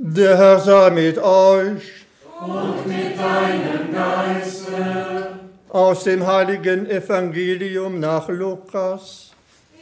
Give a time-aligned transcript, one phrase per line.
[0.00, 2.06] Der Herr sei mit euch.
[2.40, 5.40] Und mit deinem Geiste.
[5.70, 9.32] Aus dem heiligen Evangelium nach Lukas.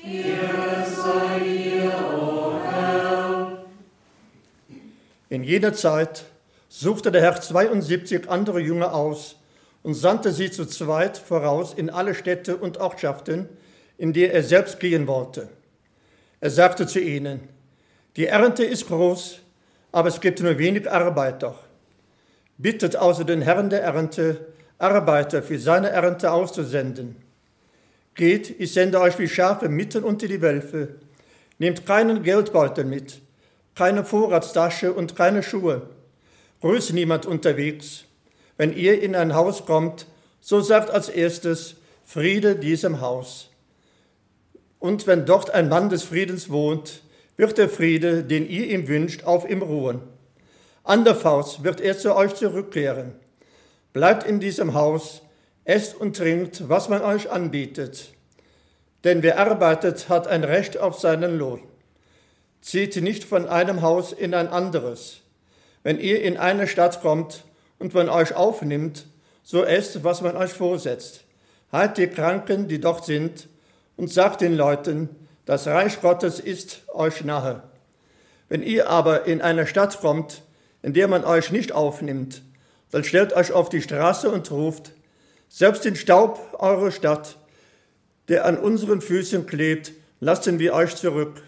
[0.02, 3.64] Ehre sei dir, o Herr.
[5.29, 6.24] In jener Zeit
[6.71, 9.37] suchte der Herr 72 andere Jünger aus
[9.83, 13.51] und sandte sie zu zweit voraus in alle Städte und Ortschaften,
[13.98, 15.51] in die er selbst gehen wollte.
[16.41, 17.41] Er sagte zu ihnen,
[18.16, 19.41] die Ernte ist groß,
[19.97, 21.59] aber es gibt nur wenig Arbeiter.
[22.59, 24.45] Bittet also den Herrn der Ernte,
[24.77, 27.16] Arbeiter für seine Ernte auszusenden.
[28.14, 30.96] Geht, ich sende euch wie Schafe mitten unter die Wölfe.
[31.56, 33.22] Nehmt keinen Geldbeutel mit,
[33.74, 35.88] keine Vorratstasche und keine Schuhe.
[36.60, 38.05] Grüßt niemand unterwegs.
[38.58, 40.05] Wenn ihr in ein Haus kommt,
[40.42, 43.48] so sagt als erstes Friede diesem Haus.
[44.78, 47.00] Und wenn dort ein Mann des Friedens wohnt,
[47.36, 50.00] wird der Friede, den ihr ihm wünscht, auf ihm ruhen.
[50.84, 53.12] Anderfalls wird er zu euch zurückkehren.
[53.92, 55.22] Bleibt in diesem Haus,
[55.64, 58.12] esst und trinkt, was man euch anbietet.
[59.05, 61.62] Denn wer arbeitet, hat ein Recht auf seinen Lohn.
[62.61, 65.20] Zieht nicht von einem Haus in ein anderes.
[65.83, 67.44] Wenn ihr in eine Stadt kommt
[67.78, 69.06] und man euch aufnimmt,
[69.42, 71.24] so esst, was man euch vorsetzt.
[71.70, 73.48] Heilt die Kranken, die dort sind,
[73.96, 75.08] und sagt den Leuten,
[75.47, 77.62] das Reich Gottes ist euch nahe.
[78.48, 80.42] Wenn ihr aber in eine Stadt kommt,
[80.83, 82.42] in der man euch nicht aufnimmt,
[82.91, 84.92] dann stellt euch auf die Straße und ruft,
[85.48, 87.36] selbst den Staub eurer Stadt,
[88.28, 91.42] der an unseren Füßen klebt, lassen wir euch zurück.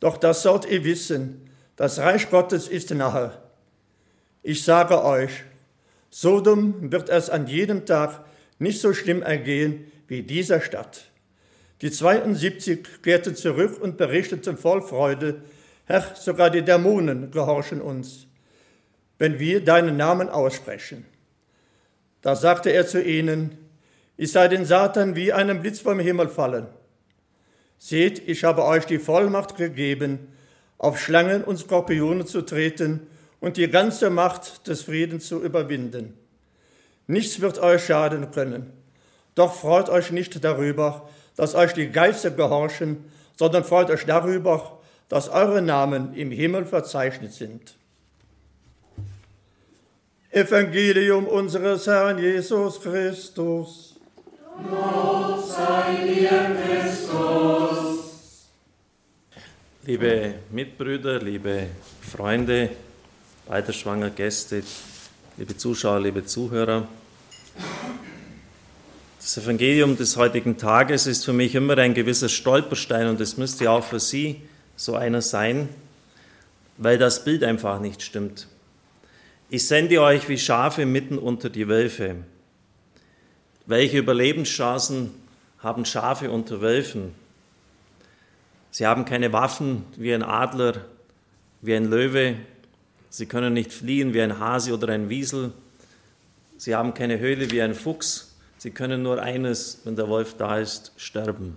[0.00, 3.32] Doch das sollt ihr wissen, das Reich Gottes ist nahe.
[4.42, 5.30] Ich sage euch,
[6.10, 8.24] Sodom wird es an jedem Tag
[8.58, 11.09] nicht so schlimm ergehen wie dieser Stadt.
[11.82, 15.42] Die 72 kehrten zurück und berichteten voll Freude,
[15.86, 18.26] Herr, sogar die Dämonen gehorchen uns,
[19.18, 21.04] wenn wir deinen Namen aussprechen.
[22.22, 23.56] Da sagte er zu ihnen,
[24.16, 26.66] ich sei den Satan wie einem Blitz vom Himmel fallen.
[27.78, 30.28] Seht, ich habe euch die Vollmacht gegeben,
[30.76, 33.06] auf Schlangen und Skorpione zu treten
[33.40, 36.14] und die ganze Macht des Friedens zu überwinden.
[37.06, 38.70] Nichts wird euch schaden können.
[39.34, 41.08] Doch freut euch nicht darüber,
[41.40, 43.02] dass euch die Geister gehorchen,
[43.34, 44.78] sondern freut euch darüber,
[45.08, 47.76] dass eure Namen im Himmel verzeichnet sind.
[50.30, 53.94] Evangelium unseres Herrn Jesus Christus.
[54.70, 58.50] Lob sei dir, Christus.
[59.86, 61.68] Liebe Mitbrüder, liebe
[62.02, 62.68] Freunde,
[63.46, 64.62] weiterschwanger Gäste,
[65.38, 66.86] liebe Zuschauer, liebe Zuhörer.
[69.20, 73.70] Das Evangelium des heutigen Tages ist für mich immer ein gewisser Stolperstein und es müsste
[73.70, 74.40] auch für Sie
[74.76, 75.68] so einer sein,
[76.78, 78.48] weil das Bild einfach nicht stimmt.
[79.50, 82.16] Ich sende euch wie Schafe mitten unter die Wölfe.
[83.66, 85.10] Welche Überlebenschancen
[85.58, 87.14] haben Schafe unter Wölfen?
[88.70, 90.86] Sie haben keine Waffen wie ein Adler,
[91.60, 92.36] wie ein Löwe.
[93.10, 95.52] Sie können nicht fliehen wie ein Hase oder ein Wiesel.
[96.56, 98.29] Sie haben keine Höhle wie ein Fuchs.
[98.60, 101.56] Sie können nur eines, wenn der Wolf da ist, sterben.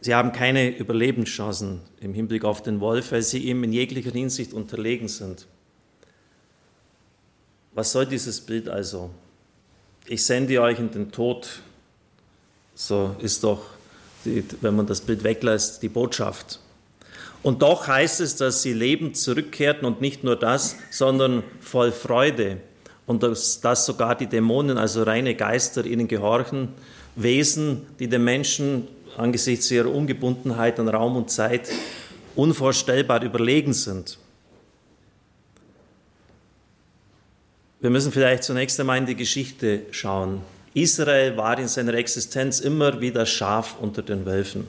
[0.00, 4.54] Sie haben keine Überlebenschancen im Hinblick auf den Wolf, weil sie ihm in jeglicher Hinsicht
[4.54, 5.46] unterlegen sind.
[7.74, 9.10] Was soll dieses Bild also?
[10.06, 11.60] Ich sende euch in den Tod.
[12.74, 13.60] So ist doch,
[14.24, 16.60] die, wenn man das Bild weglässt, die Botschaft.
[17.42, 22.62] Und doch heißt es, dass sie lebend zurückkehrten und nicht nur das, sondern voll Freude.
[23.10, 26.68] Und dass, dass sogar die Dämonen, also reine Geister, ihnen gehorchen,
[27.16, 31.68] Wesen, die den Menschen angesichts ihrer Ungebundenheit an Raum und Zeit
[32.36, 34.16] unvorstellbar überlegen sind.
[37.80, 40.42] Wir müssen vielleicht zunächst einmal in die Geschichte schauen.
[40.74, 44.68] Israel war in seiner Existenz immer wie das Schaf unter den Wölfen.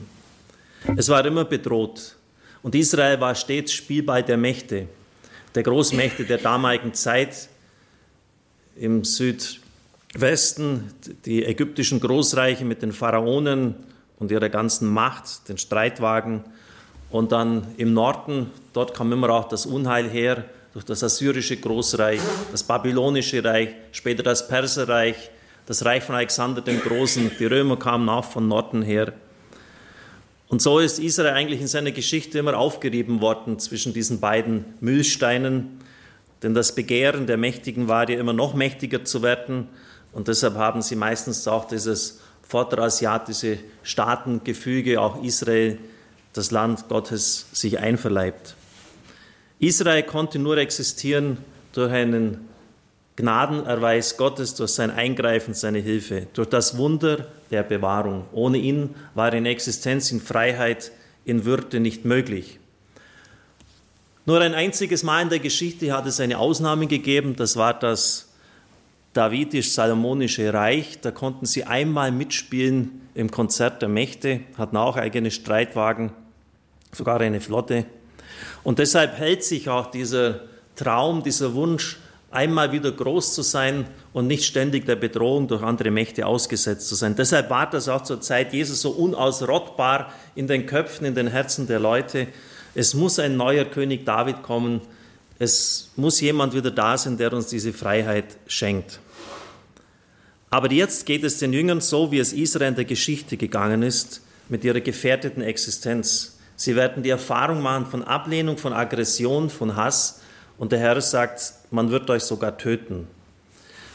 [0.96, 2.16] Es war immer bedroht.
[2.64, 4.88] Und Israel war stets Spielball der Mächte,
[5.54, 7.48] der Großmächte der damaligen Zeit.
[8.76, 10.90] Im Südwesten
[11.24, 13.74] die ägyptischen Großreiche mit den Pharaonen
[14.18, 16.44] und ihrer ganzen Macht, den Streitwagen.
[17.10, 22.20] Und dann im Norden, dort kam immer auch das Unheil her, durch das assyrische Großreich,
[22.50, 25.30] das babylonische Reich, später das Perserreich,
[25.66, 27.30] das Reich von Alexander dem Großen.
[27.38, 29.12] Die Römer kamen auch von Norden her.
[30.48, 35.81] Und so ist Israel eigentlich in seiner Geschichte immer aufgerieben worden zwischen diesen beiden Mühlsteinen.
[36.42, 39.68] Denn das Begehren der Mächtigen war ja immer noch mächtiger zu werden.
[40.12, 45.78] Und deshalb haben sie meistens auch dieses vorderasiatische Staatengefüge, auch Israel,
[46.32, 48.54] das Land Gottes, sich einverleibt.
[49.58, 51.38] Israel konnte nur existieren
[51.72, 52.48] durch einen
[53.16, 58.24] Gnadenerweis Gottes, durch sein Eingreifen, seine Hilfe, durch das Wunder der Bewahrung.
[58.32, 60.92] Ohne ihn war in Existenz, in Freiheit,
[61.24, 62.58] in Würde nicht möglich.
[64.24, 68.28] Nur ein einziges Mal in der Geschichte hat es eine Ausnahme gegeben, das war das
[69.14, 71.00] davidisch-salomonische Reich.
[71.00, 76.12] Da konnten sie einmal mitspielen im Konzert der Mächte, hatten auch eigene Streitwagen,
[76.92, 77.84] sogar eine Flotte.
[78.62, 80.40] Und deshalb hält sich auch dieser
[80.76, 81.98] Traum, dieser Wunsch,
[82.30, 86.94] einmal wieder groß zu sein und nicht ständig der Bedrohung durch andere Mächte ausgesetzt zu
[86.94, 87.14] sein.
[87.14, 91.66] Deshalb war das auch zur Zeit Jesus so unausrottbar in den Köpfen, in den Herzen
[91.66, 92.28] der Leute.
[92.74, 94.80] Es muss ein neuer König David kommen.
[95.38, 99.00] Es muss jemand wieder da sein, der uns diese Freiheit schenkt.
[100.48, 104.22] Aber jetzt geht es den Jüngern so, wie es Israel in der Geschichte gegangen ist,
[104.48, 106.38] mit ihrer gefährdeten Existenz.
[106.56, 110.20] Sie werden die Erfahrung machen von Ablehnung, von Aggression, von Hass.
[110.58, 113.08] Und der Herr sagt, man wird euch sogar töten.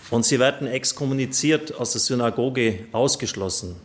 [0.09, 3.75] Und sie werden exkommuniziert aus der Synagoge ausgeschlossen.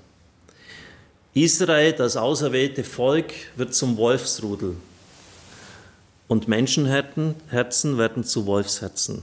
[1.35, 4.77] Israel, das auserwählte Volk, wird zum Wolfsrudel.
[6.29, 7.37] Und Menschenherzen
[7.99, 9.23] werden zu Wolfsherzen.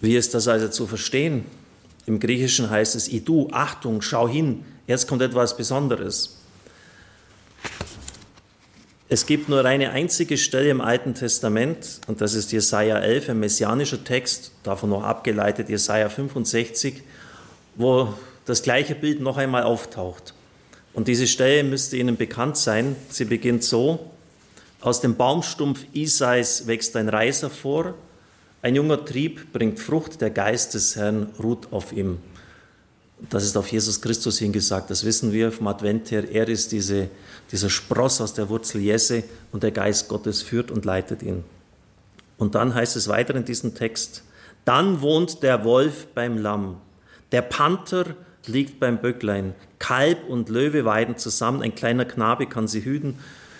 [0.00, 1.44] Wie ist das also zu verstehen?
[2.06, 6.36] Im Griechischen heißt es Idu, Achtung, schau hin, jetzt kommt etwas Besonderes.
[9.08, 13.38] Es gibt nur eine einzige Stelle im Alten Testament, und das ist Jesaja 11, ein
[13.38, 17.04] messianischer Text, davon noch abgeleitet Jesaja 65,
[17.76, 18.12] wo
[18.46, 20.34] das gleiche Bild noch einmal auftaucht.
[20.92, 22.96] Und diese Stelle müsste Ihnen bekannt sein.
[23.08, 24.10] Sie beginnt so:
[24.80, 27.94] Aus dem Baumstumpf Isais wächst ein Reis hervor,
[28.60, 32.18] ein junger Trieb bringt Frucht, der Geist des Herrn ruht auf ihm.
[33.18, 36.30] Das ist auf Jesus Christus hingesagt, das wissen wir vom Advent her.
[36.30, 37.08] Er ist diese,
[37.50, 41.42] dieser Spross aus der Wurzel Jesse und der Geist Gottes führt und leitet ihn.
[42.36, 44.22] Und dann heißt es weiter in diesem Text,
[44.66, 46.76] dann wohnt der Wolf beim Lamm,
[47.32, 48.16] der Panther
[48.46, 53.18] liegt beim Böcklein, Kalb und Löwe weiden zusammen, ein kleiner Knabe kann sie hüten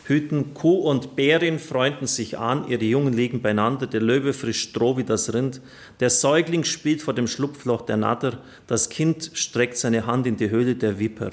[0.09, 0.55] hüten.
[0.55, 5.05] Kuh und Bärin freunden sich an, ihre Jungen liegen beieinander, der Löwe frisst Stroh wie
[5.05, 5.61] das Rind,
[6.01, 10.51] der Säugling spielt vor dem Schlupfloch der Natter, das Kind streckt seine Hand in die
[10.51, 11.31] Höhle der Viper.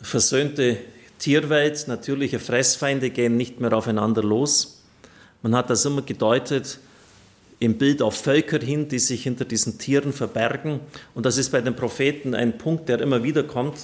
[0.00, 0.78] Versöhnte
[1.18, 4.82] Tierwelt, natürliche Fressfeinde gehen nicht mehr aufeinander los.
[5.42, 6.78] Man hat das immer gedeutet
[7.58, 10.80] im Bild auf Völker hin, die sich hinter diesen Tieren verbergen.
[11.14, 13.76] Und das ist bei den Propheten ein Punkt, der immer wieder kommt,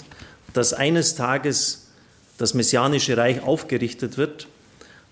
[0.52, 1.81] dass eines Tages
[2.43, 4.49] das messianische Reich aufgerichtet wird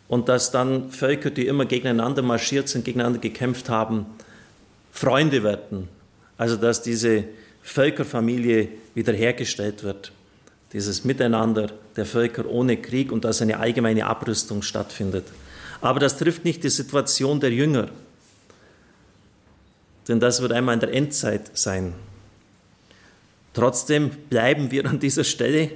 [0.09, 4.06] und dass dann Völker, die immer gegeneinander marschiert sind, gegeneinander gekämpft haben,
[4.91, 5.87] Freunde werden.
[6.37, 7.23] Also dass diese
[7.62, 8.67] Völkerfamilie
[8.97, 10.11] wiederhergestellt wird,
[10.73, 15.26] dieses Miteinander der Völker ohne Krieg und dass eine allgemeine Abrüstung stattfindet.
[15.81, 17.91] Aber das trifft nicht die Situation der Jünger,
[20.09, 21.93] denn das wird einmal in der Endzeit sein.
[23.55, 25.71] Trotzdem bleiben wir an dieser Stelle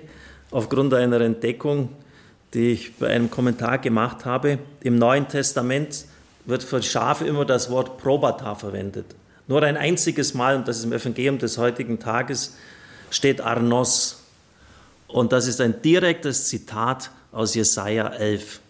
[0.51, 1.89] aufgrund einer Entdeckung,
[2.53, 4.59] die ich bei einem Kommentar gemacht habe.
[4.81, 6.05] Im Neuen Testament
[6.45, 9.07] wird für Schafe immer das Wort probata verwendet.
[9.47, 12.57] Nur ein einziges Mal, und das ist im Evangelium des heutigen Tages,
[13.11, 14.23] steht Arnos.
[15.09, 18.61] Und das ist ein direktes Zitat aus Jesaja 11.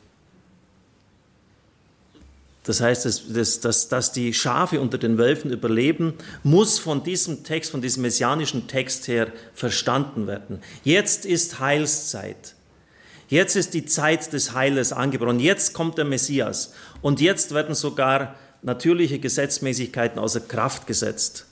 [2.65, 7.71] Das heißt, dass, dass, dass die Schafe unter den Wölfen überleben, muss von diesem Text,
[7.71, 10.61] von diesem messianischen Text her verstanden werden.
[10.83, 12.55] Jetzt ist Heilszeit.
[13.29, 15.41] Jetzt ist die Zeit des Heiles angebrochen.
[15.41, 16.73] Jetzt kommt der Messias.
[17.03, 21.47] Und jetzt werden sogar natürliche Gesetzmäßigkeiten außer Kraft gesetzt.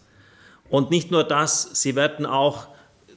[0.71, 2.69] Und nicht nur das, sie werden auch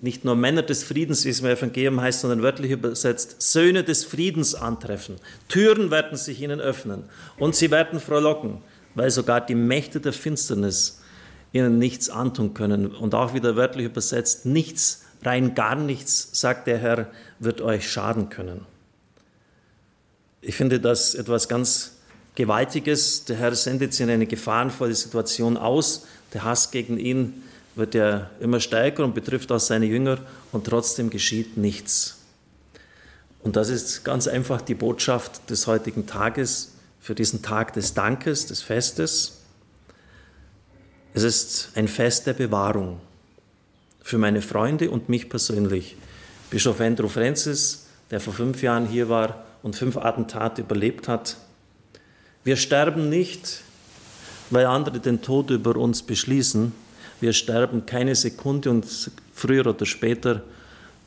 [0.05, 4.05] nicht nur Männer des Friedens, wie es im Evangelium heißt, sondern wörtlich übersetzt, Söhne des
[4.05, 5.15] Friedens antreffen.
[5.49, 7.05] Türen werden sich ihnen öffnen
[7.37, 8.59] und sie werden frohlocken,
[8.93, 11.01] weil sogar die Mächte der Finsternis
[11.53, 12.85] ihnen nichts antun können.
[12.85, 17.07] Und auch wieder wörtlich übersetzt, nichts, rein gar nichts, sagt der Herr,
[17.39, 18.61] wird euch schaden können.
[20.41, 21.93] Ich finde das etwas ganz
[22.35, 23.25] Gewaltiges.
[23.25, 26.05] Der Herr sendet sie in eine gefahrenvolle Situation aus.
[26.33, 27.41] Der Hass gegen ihn
[27.75, 30.19] wird er immer stärker und betrifft auch seine Jünger
[30.51, 32.17] und trotzdem geschieht nichts.
[33.43, 38.47] Und das ist ganz einfach die Botschaft des heutigen Tages für diesen Tag des Dankes,
[38.47, 39.41] des Festes.
[41.13, 42.99] Es ist ein Fest der Bewahrung
[44.01, 45.97] für meine Freunde und mich persönlich.
[46.49, 51.37] Bischof Andrew Francis, der vor fünf Jahren hier war und fünf Attentate überlebt hat.
[52.43, 53.61] Wir sterben nicht,
[54.49, 56.71] weil andere den Tod über uns beschließen,
[57.21, 58.85] wir sterben keine Sekunde und
[59.33, 60.43] früher oder später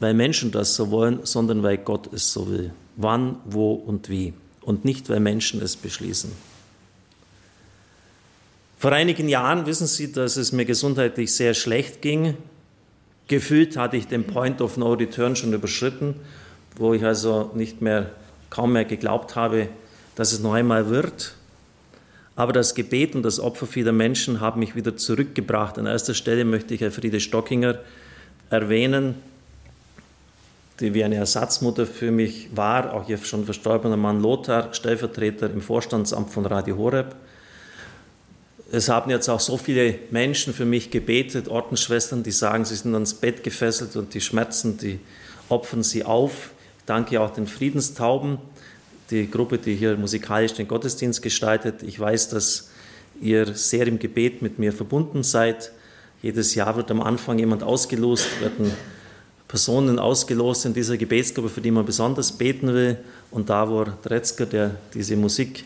[0.00, 2.72] weil Menschen das so wollen, sondern weil Gott es so will.
[2.96, 4.32] Wann, wo und wie.
[4.62, 6.30] Und nicht, weil Menschen es beschließen.
[8.78, 12.36] Vor einigen Jahren wissen Sie, dass es mir gesundheitlich sehr schlecht ging.
[13.26, 16.14] Gefühlt hatte ich den Point of No Return schon überschritten,
[16.76, 18.12] wo ich also nicht mehr,
[18.50, 19.68] kaum mehr geglaubt habe,
[20.14, 21.34] dass es noch einmal wird.
[22.38, 25.76] Aber das Gebet und das Opfer vieler Menschen haben mich wieder zurückgebracht.
[25.76, 27.80] An erster Stelle möchte ich Elfriede Stockinger
[28.48, 29.16] erwähnen,
[30.78, 35.60] die wie eine Ersatzmutter für mich war, auch ihr schon verstorbener Mann Lothar, Stellvertreter im
[35.60, 37.16] Vorstandsamt von Radio Horeb.
[38.70, 42.94] Es haben jetzt auch so viele Menschen für mich gebetet, Ordensschwestern, die sagen, sie sind
[42.94, 45.00] ans Bett gefesselt und die Schmerzen, die
[45.48, 46.52] opfern sie auf.
[46.78, 48.38] Ich danke auch den Friedenstauben,
[49.10, 51.82] die Gruppe, die hier musikalisch den Gottesdienst gestaltet.
[51.82, 52.70] Ich weiß, dass
[53.20, 55.72] ihr sehr im Gebet mit mir verbunden seid.
[56.22, 58.72] Jedes Jahr wird am Anfang jemand ausgelost, werden
[59.46, 62.98] Personen ausgelost in dieser Gebetsgruppe, für die man besonders beten will.
[63.30, 65.64] Und Davor Dretzker, der diese Musik,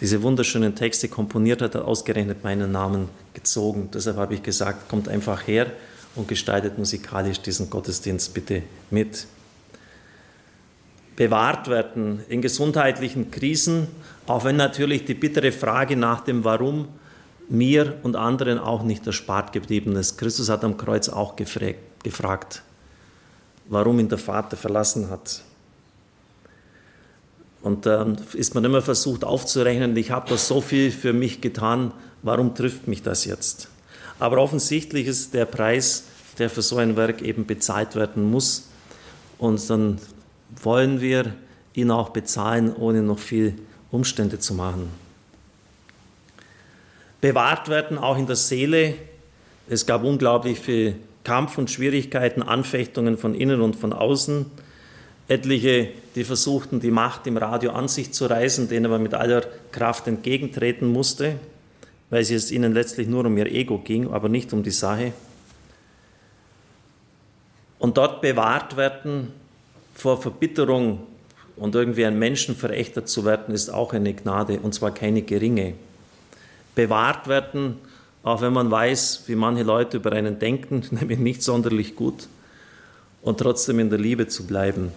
[0.00, 3.88] diese wunderschönen Texte komponiert hat, hat ausgerechnet meinen Namen gezogen.
[3.94, 5.70] Deshalb habe ich gesagt, kommt einfach her
[6.14, 9.26] und gestaltet musikalisch diesen Gottesdienst bitte mit.
[11.16, 13.88] Bewahrt werden in gesundheitlichen Krisen,
[14.26, 16.88] auch wenn natürlich die bittere Frage nach dem Warum
[17.48, 20.18] mir und anderen auch nicht erspart geblieben ist.
[20.18, 22.62] Christus hat am Kreuz auch gefragt,
[23.68, 25.42] warum ihn der Vater verlassen hat.
[27.62, 31.92] Und dann ist man immer versucht aufzurechnen, ich habe doch so viel für mich getan,
[32.22, 33.68] warum trifft mich das jetzt?
[34.18, 36.04] Aber offensichtlich ist der Preis,
[36.38, 38.68] der für so ein Werk eben bezahlt werden muss.
[39.38, 39.98] Und dann
[40.62, 41.34] wollen wir
[41.74, 43.54] ihn auch bezahlen, ohne noch viel
[43.90, 44.88] Umstände zu machen.
[47.20, 48.94] Bewahrt werden auch in der Seele.
[49.68, 54.46] Es gab unglaublich viel Kampf und Schwierigkeiten, Anfechtungen von innen und von außen.
[55.26, 59.42] Etliche, die versuchten, die Macht im Radio an sich zu reißen, denen man mit aller
[59.72, 61.36] Kraft entgegentreten musste,
[62.10, 65.14] weil es ihnen letztlich nur um ihr Ego ging, aber nicht um die Sache.
[67.78, 69.32] Und dort bewahrt werden
[69.94, 71.00] vor Verbitterung
[71.56, 75.74] und irgendwie ein Menschenverächter zu werden, ist auch eine Gnade, und zwar keine geringe.
[76.74, 77.76] Bewahrt werden
[78.24, 82.26] auch wenn man weiß, wie manche Leute über einen denken, nämlich nicht sonderlich gut,
[83.22, 84.92] und trotzdem in der Liebe zu bleiben.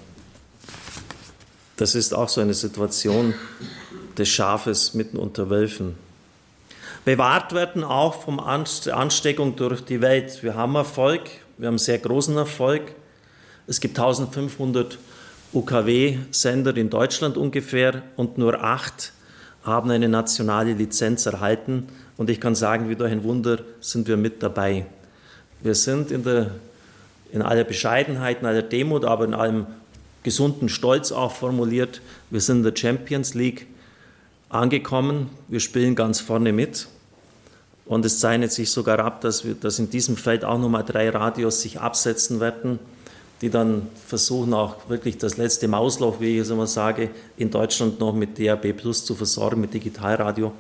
[1.75, 3.34] Das ist auch so eine Situation
[4.18, 5.96] des Schafes mitten unter Wölfen.
[7.06, 10.42] Bewahrt werden auch vom Ansteckung durch die Welt.
[10.42, 11.22] Wir haben Erfolg,
[11.58, 12.94] wir haben sehr großen Erfolg.
[13.70, 14.98] Es gibt 1500
[15.52, 19.12] UKW-Sender in Deutschland ungefähr und nur acht
[19.64, 21.90] haben eine nationale Lizenz erhalten.
[22.16, 24.86] Und ich kann sagen, wie durch ein Wunder sind wir mit dabei.
[25.62, 26.52] Wir sind in, der,
[27.34, 29.68] in aller Bescheidenheit, in aller Demut, aber in allem
[30.24, 32.02] gesunden Stolz auch formuliert.
[32.30, 33.68] Wir sind in der Champions League
[34.48, 35.30] angekommen.
[35.50, 36.88] Wir spielen ganz vorne mit.
[37.86, 41.10] Und es zeichnet sich sogar ab, dass, wir, dass in diesem Feld auch nochmal drei
[41.10, 42.80] Radios sich absetzen werden
[43.41, 48.00] die dann versuchen auch wirklich das letzte Mausloch, wie ich es immer sage, in Deutschland
[48.00, 50.51] noch mit DAB Plus zu versorgen, mit Digitalradio.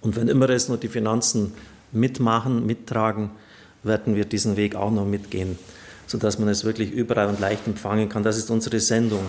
[0.00, 1.52] Und wenn immer es nur die Finanzen
[1.92, 3.30] mitmachen, mittragen,
[3.82, 5.58] werden wir diesen Weg auch noch mitgehen,
[6.06, 8.22] sodass man es wirklich überall und leicht empfangen kann.
[8.22, 9.26] Das ist unsere Sendung.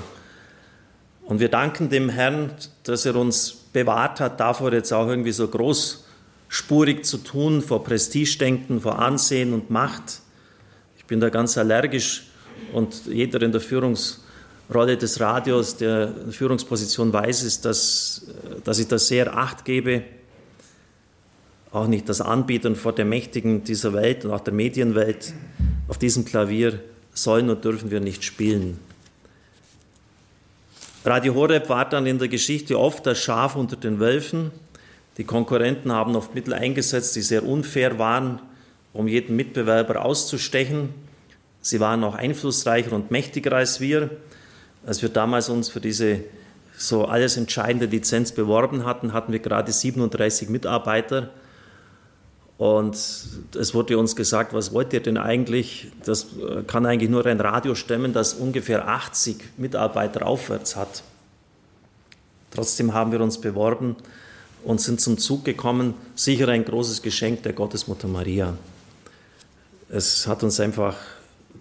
[1.23, 2.51] Und wir danken dem Herrn,
[2.83, 8.81] dass er uns bewahrt hat, davor jetzt auch irgendwie so großspurig zu tun, vor Prestigedenken,
[8.81, 10.19] vor Ansehen und Macht.
[10.97, 12.30] Ich bin da ganz allergisch
[12.73, 18.27] und jeder in der Führungsrolle des Radios, der in Führungsposition weiß, ist, dass,
[18.63, 20.03] dass ich da sehr Acht gebe.
[21.71, 25.33] Auch nicht das Anbieten vor der Mächtigen dieser Welt und auch der Medienwelt.
[25.87, 26.79] Auf diesem Klavier
[27.13, 28.79] sollen und dürfen wir nicht spielen.
[31.03, 34.51] Radio Horeb war dann in der Geschichte oft das Schaf unter den Wölfen.
[35.17, 38.39] Die Konkurrenten haben oft Mittel eingesetzt, die sehr unfair waren,
[38.93, 40.89] um jeden Mitbewerber auszustechen.
[41.61, 44.09] Sie waren auch einflussreicher und mächtiger als wir.
[44.85, 46.21] Als wir damals uns für diese
[46.75, 51.29] so alles entscheidende Lizenz beworben hatten, hatten wir gerade 37 Mitarbeiter.
[52.57, 55.91] Und es wurde uns gesagt, was wollt ihr denn eigentlich?
[56.03, 56.27] Das
[56.67, 61.03] kann eigentlich nur ein Radio stemmen, das ungefähr 80 Mitarbeiter aufwärts hat.
[62.51, 63.95] Trotzdem haben wir uns beworben
[64.63, 65.95] und sind zum Zug gekommen.
[66.15, 68.55] Sicher ein großes Geschenk der Gottesmutter Maria.
[69.89, 70.95] Es hat uns einfach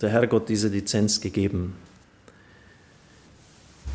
[0.01, 1.77] der Herrgott diese Lizenz gegeben.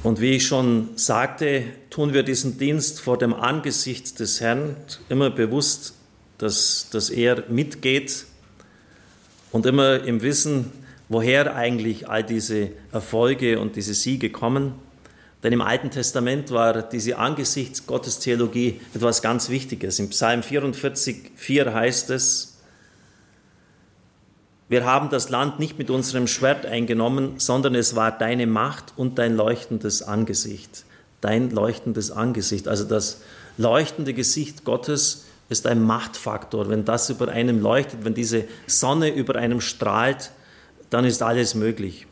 [0.04, 4.76] Und wie ich schon sagte, tun wir diesen Dienst vor dem Angesicht des Herrn
[5.10, 5.96] immer bewusst,
[6.38, 8.26] dass, dass er mitgeht
[9.52, 10.72] und immer im Wissen,
[11.10, 14.74] woher eigentlich all diese Erfolge und diese Siege kommen.
[15.44, 20.00] Denn im Alten Testament war diese Angesichts Gottes Theologie etwas ganz Wichtiges.
[20.00, 22.55] Im Psalm 44, 4 heißt es,
[24.68, 29.20] wir haben das Land nicht mit unserem Schwert eingenommen, sondern es war deine Macht und
[29.20, 30.86] dein leuchtendes Angesicht.
[31.22, 32.68] Dein leuchtendes Angesicht.
[32.68, 33.22] Also das
[33.58, 36.70] leuchtende Gesicht Gottes ist ein Machtfaktor.
[36.70, 40.32] Wenn das über einem leuchtet, wenn diese Sonne über einem strahlt,
[40.90, 42.08] dann ist alles möglich.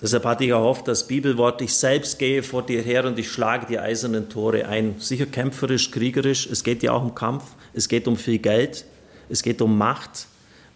[0.00, 3.66] Deshalb hatte ich erhofft, das Bibelwort, ich selbst gehe vor dir her und ich schlage
[3.66, 4.96] die eisernen Tore ein.
[4.98, 8.84] Sicher kämpferisch, kriegerisch, es geht ja auch um Kampf, es geht um viel Geld,
[9.28, 10.26] es geht um Macht.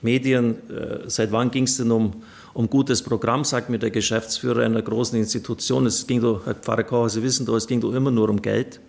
[0.03, 2.23] Medien, äh, seit wann ging es denn um,
[2.55, 5.87] um gutes Programm, sagt mir der Geschäftsführer einer großen Institution.
[5.87, 8.41] Es ging doch, Herr Pfarrer Kocher, Sie wissen doch, es ging doch immer nur um
[8.41, 8.81] Geld.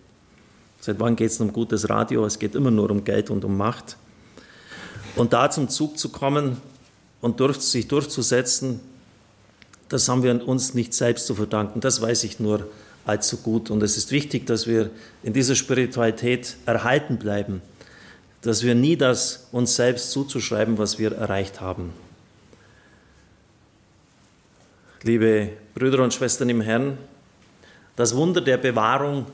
[0.81, 2.25] Seit wann geht es um gutes Radio?
[2.25, 3.97] Es geht immer nur um Geld und um Macht.
[5.15, 6.57] Und da zum Zug zu kommen
[7.21, 8.79] und durch, sich durchzusetzen,
[9.89, 11.81] das haben wir uns nicht selbst zu verdanken.
[11.81, 12.67] Das weiß ich nur
[13.05, 13.71] allzu gut.
[13.71, 14.91] Und es ist wichtig, dass wir
[15.23, 17.61] in dieser Spiritualität erhalten bleiben,
[18.41, 21.93] dass wir nie das uns selbst zuzuschreiben, was wir erreicht haben.
[25.03, 26.97] Liebe Brüder und Schwestern im Herrn,
[27.95, 29.25] das Wunder der Bewahrung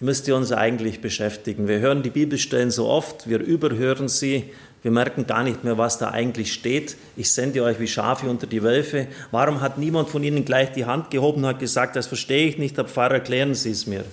[0.00, 1.68] müsste uns eigentlich beschäftigen.
[1.68, 5.98] Wir hören die Bibelstellen so oft, wir überhören sie, wir merken gar nicht mehr, was
[5.98, 6.96] da eigentlich steht.
[7.16, 9.08] Ich sende euch wie Schafe unter die Wölfe.
[9.30, 12.56] Warum hat niemand von Ihnen gleich die Hand gehoben und hat gesagt, das verstehe ich
[12.56, 14.04] nicht, Herr Pfarrer, erklären Sie es mir.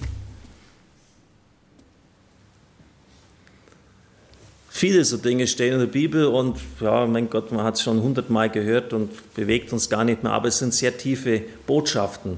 [4.78, 8.00] Viele so Dinge stehen in der Bibel und ja, mein Gott, man hat es schon
[8.02, 12.38] hundertmal gehört und bewegt uns gar nicht mehr, aber es sind sehr tiefe Botschaften.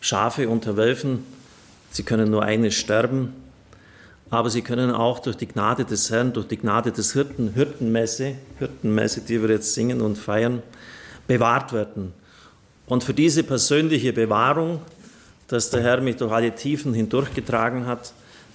[0.00, 1.24] Schafe unter Wölfen,
[1.90, 3.32] sie können nur eines sterben
[4.30, 8.34] aber sie können auch durch die Gnade des Herrn, durch die Gnade des Hirten, Hirtenmesse,
[8.58, 10.62] Hirtenmesse, die wir jetzt singen und feiern,
[11.26, 12.12] bewahrt werden.
[12.86, 14.82] Und für diese persönliche Bewahrung,
[15.48, 18.12] dass der Herr mich durch alle Tiefen hindurchgetragen hat,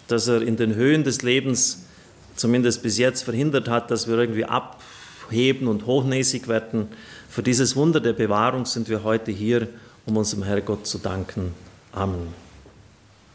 [0.08, 1.86] dass er in den Höhen des Lebens
[2.36, 6.88] zumindest bis jetzt verhindert hat, dass wir irgendwie abheben und hochnäsig werden.
[7.30, 9.68] Für dieses Wunder der Bewahrung sind wir heute hier,
[10.06, 11.54] um unserem Herrgott zu danken.
[11.92, 12.43] Amen.